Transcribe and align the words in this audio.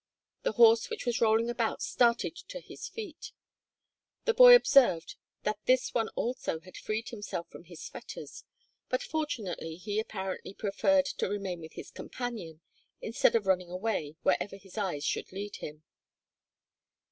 The 0.41 0.53
horse 0.53 0.89
which 0.89 1.05
was 1.05 1.21
rolling 1.21 1.47
about 1.47 1.83
started 1.83 2.35
to 2.47 2.59
his 2.59 2.87
feet. 2.87 3.33
The 4.25 4.33
boy 4.33 4.55
observed 4.55 5.15
that 5.43 5.59
this 5.67 5.93
one 5.93 6.09
also 6.15 6.59
had 6.61 6.75
freed 6.75 7.09
himself 7.09 7.47
from 7.49 7.65
his 7.65 7.87
fetters, 7.87 8.43
but 8.89 9.03
fortunately 9.03 9.75
he 9.75 9.99
apparently 9.99 10.55
preferred 10.55 11.05
to 11.05 11.29
remain 11.29 11.61
with 11.61 11.73
his 11.73 11.91
companion 11.91 12.61
instead 12.99 13.35
of 13.35 13.45
running 13.45 13.69
away 13.69 14.15
wherever 14.23 14.57
his 14.57 14.75
eyes 14.75 15.03
should 15.05 15.31
lead 15.31 15.57
him. 15.57 15.83